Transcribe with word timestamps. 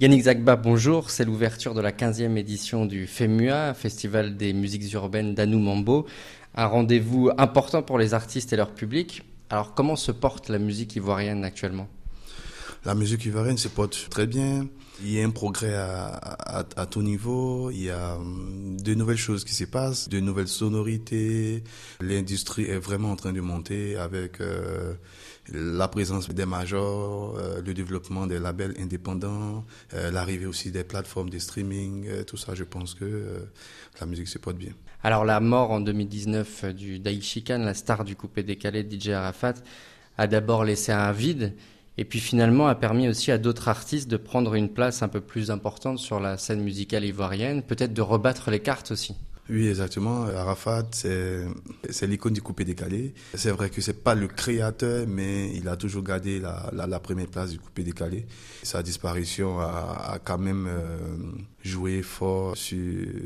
Yannick 0.00 0.22
Zagba, 0.22 0.56
bonjour. 0.56 1.08
C'est 1.08 1.24
l'ouverture 1.24 1.72
de 1.72 1.80
la 1.80 1.92
15e 1.92 2.36
édition 2.36 2.84
du 2.84 3.06
FEMUA, 3.06 3.74
Festival 3.74 4.36
des 4.36 4.52
musiques 4.52 4.92
urbaines 4.92 5.34
d'Anoumambo. 5.36 6.06
Un 6.56 6.66
rendez-vous 6.66 7.30
important 7.38 7.80
pour 7.80 7.96
les 7.96 8.12
artistes 8.12 8.52
et 8.52 8.56
leur 8.56 8.72
public. 8.72 9.22
Alors, 9.50 9.72
comment 9.72 9.94
se 9.94 10.10
porte 10.10 10.48
la 10.48 10.58
musique 10.58 10.96
ivoirienne 10.96 11.44
actuellement? 11.44 11.86
La 12.86 12.94
musique 12.94 13.24
ivoirienne 13.24 13.56
se 13.56 13.68
porte 13.68 14.10
très 14.10 14.26
bien. 14.26 14.66
Il 15.02 15.10
y 15.10 15.18
a 15.18 15.24
un 15.24 15.30
progrès 15.30 15.74
à, 15.74 16.66
à, 16.76 16.84
tout 16.84 17.00
niveau. 17.00 17.70
Il 17.70 17.84
y 17.84 17.90
a 17.90 18.16
hum, 18.16 18.78
de 18.78 18.92
nouvelles 18.92 19.16
choses 19.16 19.46
qui 19.46 19.54
se 19.54 19.64
passent, 19.64 20.10
de 20.10 20.20
nouvelles 20.20 20.48
sonorités. 20.48 21.64
L'industrie 22.02 22.64
est 22.64 22.78
vraiment 22.78 23.10
en 23.10 23.16
train 23.16 23.32
de 23.32 23.40
monter 23.40 23.96
avec 23.96 24.38
euh, 24.42 24.92
la 25.50 25.88
présence 25.88 26.28
des 26.28 26.44
majors, 26.44 27.38
euh, 27.38 27.62
le 27.64 27.72
développement 27.72 28.26
des 28.26 28.38
labels 28.38 28.74
indépendants, 28.78 29.64
euh, 29.94 30.10
l'arrivée 30.10 30.46
aussi 30.46 30.70
des 30.70 30.84
plateformes 30.84 31.30
de 31.30 31.38
streaming. 31.38 32.24
Tout 32.24 32.36
ça, 32.36 32.54
je 32.54 32.64
pense 32.64 32.92
que 32.92 33.46
la 33.98 34.06
musique 34.06 34.28
se 34.28 34.36
porte 34.36 34.58
bien. 34.58 34.72
Alors 35.02 35.24
la 35.24 35.40
mort 35.40 35.70
en 35.70 35.80
2019 35.80 36.74
du 36.74 36.98
Daishikan, 36.98 37.58
la 37.60 37.72
star 37.72 38.04
du 38.04 38.14
coupé 38.14 38.42
décalé 38.42 38.86
DJ 38.86 39.08
Arafat, 39.08 39.54
a 40.18 40.26
d'abord 40.26 40.64
laissé 40.64 40.92
un 40.92 41.12
vide. 41.12 41.54
Et 41.96 42.04
puis 42.04 42.20
finalement 42.20 42.66
a 42.66 42.74
permis 42.74 43.08
aussi 43.08 43.30
à 43.30 43.38
d'autres 43.38 43.68
artistes 43.68 44.08
de 44.08 44.16
prendre 44.16 44.54
une 44.54 44.68
place 44.68 45.02
un 45.02 45.08
peu 45.08 45.20
plus 45.20 45.50
importante 45.50 45.98
sur 45.98 46.20
la 46.20 46.38
scène 46.38 46.60
musicale 46.60 47.04
ivoirienne, 47.04 47.62
peut-être 47.62 47.94
de 47.94 48.02
rebattre 48.02 48.50
les 48.50 48.60
cartes 48.60 48.90
aussi. 48.90 49.14
Oui, 49.50 49.68
exactement. 49.68 50.24
Arafat, 50.24 50.86
c'est, 50.92 52.06
l'icône 52.06 52.32
du 52.32 52.40
coupé 52.40 52.64
décalé. 52.64 53.12
C'est 53.34 53.50
vrai 53.50 53.68
que 53.68 53.82
c'est 53.82 54.02
pas 54.02 54.14
le 54.14 54.26
créateur, 54.26 55.06
mais 55.06 55.54
il 55.54 55.68
a 55.68 55.76
toujours 55.76 56.02
gardé 56.02 56.40
la, 56.40 56.70
la, 56.72 56.98
première 56.98 57.26
place 57.26 57.50
du 57.50 57.58
coupé 57.58 57.82
décalé. 57.82 58.26
Sa 58.62 58.82
disparition 58.82 59.60
a, 59.60 60.12
a 60.14 60.18
quand 60.18 60.38
même 60.38 60.66
euh, 60.66 61.16
joué 61.64 62.02
fort 62.02 62.56
sur 62.56 62.78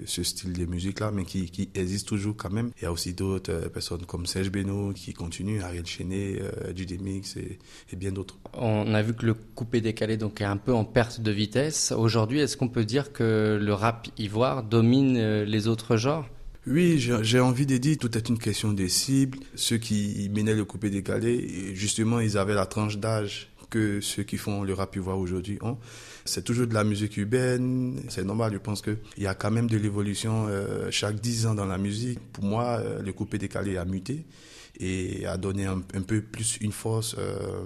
ce 0.06 0.22
style 0.22 0.52
de 0.52 0.64
musique-là, 0.64 1.10
mais 1.12 1.24
qui, 1.24 1.50
qui 1.50 1.68
existe 1.74 2.08
toujours 2.08 2.36
quand 2.36 2.50
même. 2.50 2.70
Il 2.80 2.84
y 2.84 2.86
a 2.86 2.92
aussi 2.92 3.12
d'autres 3.12 3.52
euh, 3.52 3.68
personnes 3.68 4.06
comme 4.06 4.26
Serge 4.26 4.50
Beno 4.50 4.92
qui 4.92 5.12
continuent, 5.12 5.60
Ariel 5.60 5.84
Chenet, 5.84 6.40
euh, 6.40 6.72
du 6.72 6.86
Demix 6.86 7.36
et, 7.36 7.58
et 7.92 7.96
bien 7.96 8.12
d'autres. 8.12 8.38
On 8.54 8.94
a 8.94 9.02
vu 9.02 9.14
que 9.14 9.26
le 9.26 9.34
coupé 9.34 9.80
décalé 9.80 10.16
donc 10.16 10.40
est 10.40 10.44
un 10.44 10.56
peu 10.56 10.72
en 10.72 10.84
perte 10.84 11.20
de 11.20 11.32
vitesse. 11.32 11.92
Aujourd'hui, 11.92 12.38
est-ce 12.38 12.56
qu'on 12.56 12.68
peut 12.68 12.84
dire 12.84 13.12
que 13.12 13.58
le 13.60 13.74
rap 13.74 14.06
ivoire 14.16 14.62
domine 14.62 15.16
euh, 15.16 15.44
les 15.44 15.66
autres 15.66 15.96
genres? 15.96 16.28
Oui, 16.66 16.98
j'ai 16.98 17.40
envie 17.40 17.64
de 17.64 17.78
dire, 17.78 17.96
tout 17.98 18.16
est 18.16 18.28
une 18.28 18.38
question 18.38 18.72
des 18.74 18.90
cibles. 18.90 19.38
Ceux 19.54 19.78
qui 19.78 20.30
menaient 20.34 20.54
le 20.54 20.66
coupé 20.66 20.90
décalé, 20.90 21.74
justement, 21.74 22.20
ils 22.20 22.36
avaient 22.36 22.54
la 22.54 22.66
tranche 22.66 22.98
d'âge 22.98 23.48
que 23.70 24.00
ceux 24.00 24.22
qui 24.22 24.36
font 24.36 24.62
le 24.62 24.74
rap 24.74 24.94
ivoire 24.96 25.18
aujourd'hui 25.18 25.58
ont. 25.62 25.78
C'est 26.24 26.44
toujours 26.44 26.66
de 26.66 26.74
la 26.74 26.84
musique 26.84 27.16
urbaine, 27.16 28.02
c'est 28.08 28.24
normal, 28.24 28.52
je 28.52 28.58
pense 28.58 28.82
qu'il 28.82 28.98
y 29.18 29.26
a 29.26 29.34
quand 29.34 29.50
même 29.50 29.68
de 29.68 29.76
l'évolution 29.76 30.46
euh, 30.48 30.90
chaque 30.90 31.20
dix 31.20 31.46
ans 31.46 31.54
dans 31.54 31.66
la 31.66 31.78
musique. 31.78 32.18
Pour 32.32 32.44
moi, 32.44 32.80
euh, 32.80 33.02
le 33.02 33.12
coupé 33.12 33.38
décalé 33.38 33.76
a 33.76 33.84
muté 33.84 34.24
et 34.80 35.26
a 35.26 35.36
donné 35.36 35.66
un, 35.66 35.80
peu 35.80 36.20
plus 36.20 36.58
une 36.60 36.72
force 36.72 37.16
euh, 37.18 37.64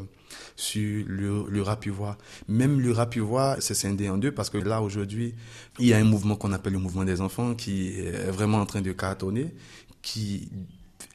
sur 0.56 1.04
le, 1.06 1.44
le 1.48 1.62
rap 1.62 1.84
ivoire. 1.84 2.16
Même 2.48 2.80
le 2.80 2.92
rap 2.92 3.14
ivoire, 3.16 3.56
c'est 3.60 3.74
scindé 3.74 4.08
en 4.08 4.16
deux 4.16 4.32
parce 4.32 4.48
que 4.48 4.58
là, 4.58 4.80
aujourd'hui, 4.80 5.34
il 5.78 5.86
y 5.86 5.92
a 5.92 5.98
un 5.98 6.04
mouvement 6.04 6.36
qu'on 6.36 6.52
appelle 6.52 6.72
le 6.72 6.78
mouvement 6.78 7.04
des 7.04 7.20
enfants 7.20 7.54
qui 7.54 7.98
est 7.98 8.30
vraiment 8.30 8.58
en 8.58 8.66
train 8.66 8.80
de 8.80 8.92
cartonner, 8.92 9.52
qui 10.00 10.48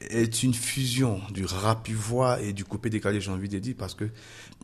est 0.00 0.42
une 0.42 0.54
fusion 0.54 1.20
du 1.30 1.44
rap 1.44 1.88
ivoire 1.88 2.40
et 2.40 2.52
du 2.52 2.64
coupé 2.64 2.90
décalé, 2.90 3.20
j'ai 3.20 3.30
envie 3.30 3.48
de 3.48 3.58
dire, 3.58 3.74
parce 3.76 3.94
que 3.94 4.04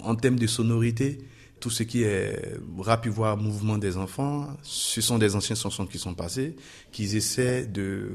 en 0.03 0.15
termes 0.15 0.39
de 0.39 0.47
sonorité, 0.47 1.19
tout 1.65 1.71
ce 1.71 1.83
qui 1.83 2.03
est 2.03 2.59
rap 2.79 3.07
ivoire, 3.07 3.39
mouvement 3.39 3.79
des 3.79 3.97
enfants, 3.97 4.49
ce 4.63 5.01
sont 5.01 5.17
des 5.17 5.35
anciens 5.35 5.57
chansons 5.57 5.87
qui 5.87 5.99
sont 5.99 6.13
passées, 6.13 6.57
qu'ils 6.93 7.17
essaient 7.17 7.65
de 7.65 8.11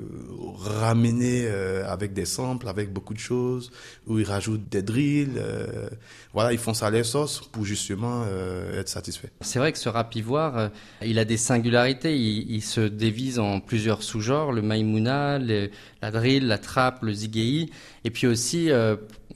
ramener 0.60 1.46
euh, 1.48 1.92
avec 1.92 2.14
des 2.14 2.26
samples, 2.26 2.68
avec 2.68 2.94
beaucoup 2.94 3.16
de 3.16 3.20
choses, 3.20 3.72
où 4.06 4.20
ils 4.20 4.26
rajoutent 4.26 4.70
des 4.70 4.84
drills. 4.84 5.38
Euh, 5.38 5.90
voilà, 6.32 6.54
ils 6.54 6.60
font 6.60 6.76
ça 6.76 6.88
à 6.88 6.90
leur 6.92 7.06
sauce 7.06 7.42
pour 7.52 7.66
justement 7.66 8.24
euh, 8.28 8.80
être 8.80 8.90
satisfaits. 8.90 9.30
C'est 9.42 9.58
vrai 9.58 9.72
que 9.72 9.80
ce 9.80 9.90
rap 9.90 10.16
ivoire, 10.16 10.70
il 11.04 11.18
a 11.18 11.26
des 11.26 11.38
singularités. 11.38 12.16
Il, 12.16 12.52
il 12.52 12.62
se 12.62 12.82
divise 12.82 13.40
en 13.40 13.62
plusieurs 13.62 14.04
sous-genres 14.04 14.52
le 14.52 14.62
maïmouna, 14.62 15.40
le, 15.40 15.72
la 16.02 16.12
drill, 16.12 16.48
la 16.48 16.58
trap, 16.58 17.04
le 17.04 17.14
zigei, 17.14 17.70
et 18.04 18.10
puis 18.10 18.28
aussi 18.28 18.72
euh, 18.72 18.96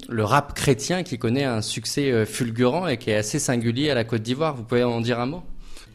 le 0.10 0.24
rap 0.24 0.54
chrétien 0.54 1.04
qui 1.04 1.18
connaît 1.18 1.44
un 1.44 1.62
succès 1.62 2.12
euh, 2.12 2.26
fulgurant 2.26 2.88
et 2.88 2.98
qui 2.98 3.10
est 3.10 3.16
assez 3.16 3.40
singulier 3.40 3.90
à 3.90 3.96
la 3.96 4.04
Côte 4.04 4.22
d'Ivoire. 4.22 4.56
Vous 4.56 4.64
pouvez 4.64 4.84
en 4.84 5.02
dire 5.02 5.20
un 5.20 5.26
mot? 5.26 5.44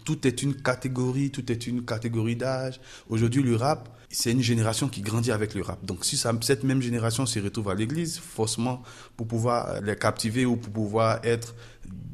Tout 0.05 0.27
est 0.27 0.43
une 0.43 0.55
catégorie, 0.55 1.31
tout 1.31 1.51
est 1.53 1.67
une 1.67 1.84
catégorie 1.84 2.37
d'âge. 2.37 2.81
Aujourd'hui, 3.11 3.43
le 3.43 3.56
rap, 3.56 3.89
c'est 4.11 4.33
une 4.33 4.43
génération 4.43 4.89
qui 4.89 5.03
grandit 5.03 5.33
avec 5.33 5.55
le 5.55 5.61
rap. 5.61 5.84
Donc, 5.84 6.05
si 6.05 6.17
ça, 6.17 6.33
cette 6.41 6.65
même 6.65 6.81
génération 6.81 7.27
se 7.27 7.39
retrouve 7.41 7.69
à 7.69 7.75
l'église, 7.75 8.19
forcément, 8.19 8.83
pour 9.17 9.27
pouvoir 9.27 9.83
les 9.83 9.97
captiver 9.97 10.47
ou 10.47 10.56
pour 10.56 10.73
pouvoir 10.73 11.21
être 11.25 11.55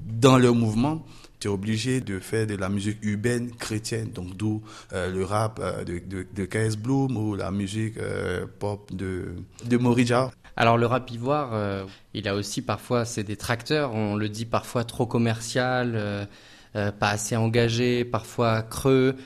dans 0.06 0.38
leur 0.38 0.54
mouvement, 0.56 1.04
obligé 1.48 2.00
de 2.00 2.18
faire 2.18 2.46
de 2.46 2.54
la 2.54 2.68
musique 2.68 2.98
urbaine 3.02 3.50
chrétienne, 3.50 4.10
donc 4.10 4.36
d'où 4.36 4.62
euh, 4.92 5.10
le 5.10 5.24
rap 5.24 5.60
euh, 5.62 5.84
de, 5.84 6.00
de, 6.34 6.44
KS 6.44 6.76
Bloom 6.76 7.16
ou 7.16 7.34
la 7.34 7.50
musique 7.50 7.96
euh, 7.98 8.46
pop 8.58 8.94
de, 8.94 9.34
de 9.64 9.76
Morija. 9.76 10.30
Alors 10.56 10.78
le 10.78 10.86
rap 10.86 11.10
ivoire, 11.10 11.84
il 12.12 12.28
a 12.28 12.36
aussi 12.36 12.62
parfois 12.62 13.04
ses 13.04 13.24
détracteurs, 13.24 13.92
on 13.92 14.14
le 14.14 14.28
dit 14.28 14.44
parfois 14.44 14.84
trop 14.84 15.04
commercial, 15.04 16.28
pas 16.72 17.08
assez 17.08 17.34
engagé, 17.34 18.04
parfois 18.04 18.62
creux. 18.62 19.16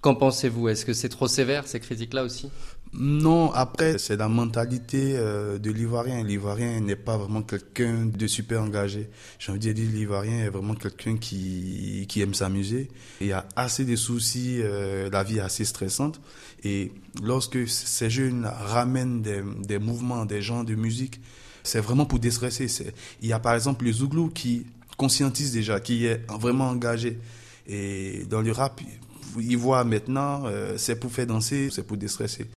Qu'en 0.00 0.14
pensez-vous? 0.14 0.68
Est-ce 0.68 0.86
que 0.86 0.94
c'est 0.94 1.10
trop 1.10 1.28
sévère 1.28 1.66
ces 1.66 1.78
critiques-là 1.78 2.22
aussi? 2.22 2.50
Non, 2.92 3.52
après 3.52 3.98
c'est 3.98 4.16
la 4.16 4.28
mentalité 4.28 5.14
euh, 5.16 5.58
de 5.58 5.70
l'Ivoirien. 5.70 6.22
L'Ivoirien 6.24 6.80
n'est 6.80 6.96
pas 6.96 7.16
vraiment 7.16 7.42
quelqu'un 7.42 8.06
de 8.06 8.26
super 8.26 8.62
engagé. 8.62 9.10
J'ai 9.38 9.52
envie 9.52 9.60
de 9.60 9.72
dire 9.72 9.90
l'Ivoirien 9.92 10.44
est 10.44 10.48
vraiment 10.48 10.74
quelqu'un 10.74 11.16
qui, 11.16 12.06
qui 12.08 12.20
aime 12.22 12.34
s'amuser. 12.34 12.88
Il 13.20 13.26
y 13.26 13.32
a 13.32 13.46
assez 13.56 13.84
de 13.84 13.94
soucis, 13.94 14.60
euh, 14.60 15.10
la 15.10 15.22
vie 15.22 15.38
est 15.38 15.40
assez 15.40 15.64
stressante. 15.64 16.20
Et 16.64 16.92
lorsque 17.22 17.68
ces 17.68 18.10
jeunes 18.10 18.46
ramènent 18.46 19.22
des, 19.22 19.42
des 19.66 19.78
mouvements, 19.78 20.24
des 20.24 20.40
genres 20.40 20.64
de 20.64 20.74
musique, 20.74 21.20
c'est 21.62 21.80
vraiment 21.80 22.06
pour 22.06 22.18
déstresser. 22.18 22.68
Il 23.20 23.28
y 23.28 23.32
a 23.32 23.38
par 23.38 23.54
exemple 23.54 23.84
le 23.84 23.92
Zouglou 23.92 24.28
qui 24.28 24.66
conscientise 24.96 25.52
déjà, 25.52 25.80
qui 25.80 26.06
est 26.06 26.22
vraiment 26.30 26.68
engagé. 26.68 27.18
Et 27.66 28.24
dans 28.28 28.40
le 28.40 28.50
rap, 28.52 28.80
il 29.38 29.56
voit 29.56 29.84
maintenant, 29.84 30.42
euh, 30.46 30.74
c'est 30.76 30.98
pour 30.98 31.12
faire 31.12 31.26
danser, 31.26 31.68
c'est 31.70 31.86
pour 31.86 31.96
déstresser. 31.96 32.46